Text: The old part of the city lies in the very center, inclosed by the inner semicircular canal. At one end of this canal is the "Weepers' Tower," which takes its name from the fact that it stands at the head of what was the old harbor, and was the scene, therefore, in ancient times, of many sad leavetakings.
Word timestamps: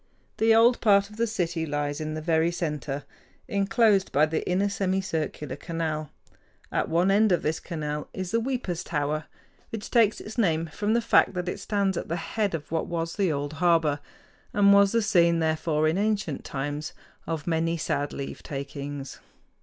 The 0.37 0.55
old 0.55 0.81
part 0.81 1.11
of 1.11 1.17
the 1.17 1.27
city 1.27 1.63
lies 1.63 2.01
in 2.01 2.15
the 2.15 2.23
very 2.23 2.49
center, 2.51 3.03
inclosed 3.47 4.11
by 4.11 4.25
the 4.25 4.43
inner 4.49 4.67
semicircular 4.67 5.55
canal. 5.57 6.09
At 6.71 6.89
one 6.89 7.11
end 7.11 7.31
of 7.31 7.43
this 7.43 7.59
canal 7.59 8.09
is 8.11 8.31
the 8.31 8.39
"Weepers' 8.39 8.83
Tower," 8.83 9.25
which 9.69 9.91
takes 9.91 10.19
its 10.19 10.39
name 10.39 10.65
from 10.73 10.93
the 10.95 11.01
fact 11.03 11.35
that 11.35 11.47
it 11.47 11.59
stands 11.59 11.97
at 11.97 12.07
the 12.07 12.15
head 12.15 12.55
of 12.55 12.71
what 12.71 12.87
was 12.87 13.15
the 13.15 13.31
old 13.31 13.53
harbor, 13.61 13.99
and 14.53 14.73
was 14.73 14.91
the 14.91 15.03
scene, 15.03 15.37
therefore, 15.37 15.87
in 15.87 15.99
ancient 15.99 16.43
times, 16.43 16.93
of 17.27 17.45
many 17.45 17.77
sad 17.77 18.11
leavetakings. 18.11 19.19